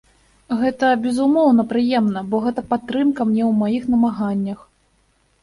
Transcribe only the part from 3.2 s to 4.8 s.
мне ў маіх намаганнях.